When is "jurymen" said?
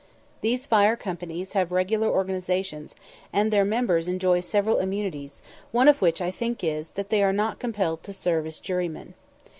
8.57-9.13